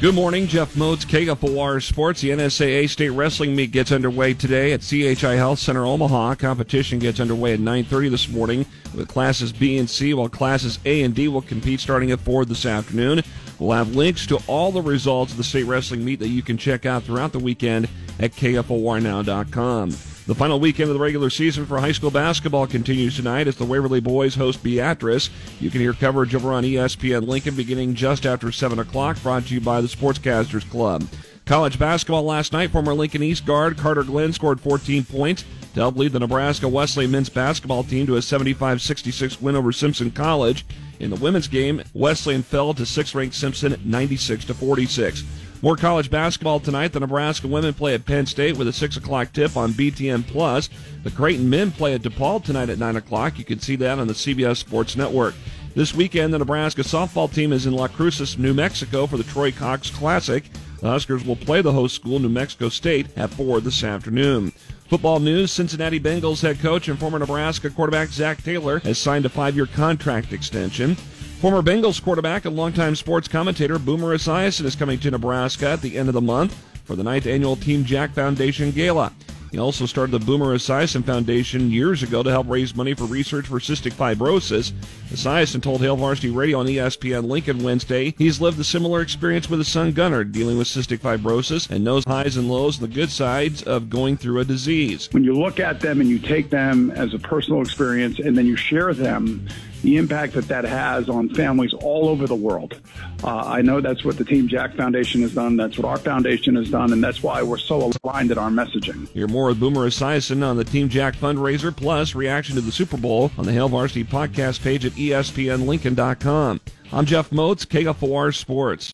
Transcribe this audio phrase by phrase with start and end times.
[0.00, 2.22] Good morning, Jeff Motz, KFOR Sports.
[2.22, 6.36] The NSAA State Wrestling Meet gets underway today at CHI Health Center Omaha.
[6.36, 11.02] Competition gets underway at 9:30 this morning with classes B and C, while classes A
[11.02, 13.20] and D will compete starting at 4 this afternoon.
[13.58, 16.56] We'll have links to all the results of the State Wrestling Meet that you can
[16.56, 17.86] check out throughout the weekend
[18.18, 19.90] at KFORnow.com.
[20.26, 23.64] The final weekend of the regular season for high school basketball continues tonight as the
[23.64, 25.30] Waverly boys host Beatrice.
[25.58, 29.54] You can hear coverage over on ESPN Lincoln beginning just after 7 o'clock, brought to
[29.54, 31.04] you by the Sportscasters Club.
[31.46, 35.96] College basketball last night, former Lincoln East guard Carter Glenn scored 14 points to help
[35.96, 40.64] lead the Nebraska Wesleyan men's basketball team to a 75 66 win over Simpson College.
[41.00, 45.24] In the women's game, Wesleyan fell to 6th ranked Simpson 96 46.
[45.62, 46.92] More college basketball tonight.
[46.92, 50.70] The Nebraska women play at Penn State with a 6 o'clock tip on BTN Plus.
[51.02, 53.38] The Creighton men play at DePaul tonight at 9 o'clock.
[53.38, 55.34] You can see that on the CBS Sports Network.
[55.74, 59.52] This weekend, the Nebraska softball team is in La Cruces, New Mexico for the Troy
[59.52, 60.44] Cox Classic.
[60.80, 64.52] The Huskers will play the host school, New Mexico State, at 4 this afternoon.
[64.88, 69.28] Football news Cincinnati Bengals head coach and former Nebraska quarterback Zac Taylor has signed a
[69.28, 70.94] five year contract extension.
[71.40, 75.98] Former Bengals quarterback and longtime sports commentator Boomer Esiason is coming to Nebraska at the
[75.98, 79.12] end of the month for the ninth annual Team Jack Foundation Gala.
[79.50, 83.46] He also started the Boomer Esiason Foundation years ago to help raise money for research
[83.46, 84.72] for cystic fibrosis.
[85.08, 89.58] Esiason told Hail Varsity Radio on ESPN Lincoln Wednesday he's lived a similar experience with
[89.58, 93.10] his son Gunnar dealing with cystic fibrosis and knows highs and lows and the good
[93.10, 95.08] sides of going through a disease.
[95.10, 98.46] When you look at them and you take them as a personal experience and then
[98.46, 99.48] you share them,
[99.82, 102.80] the impact that that has on families all over the world.
[103.22, 105.56] Uh, I know that's what the Team Jack Foundation has done.
[105.56, 109.08] That's what our foundation has done, and that's why we're so aligned in our messaging.
[109.10, 112.96] Hear more with Boomer Esiason on the Team Jack fundraiser, plus reaction to the Super
[112.96, 116.60] Bowl on the Hail Varsity podcast page at espnlincoln.com.
[116.92, 118.88] I'm Jeff Motz, KFOR Sports.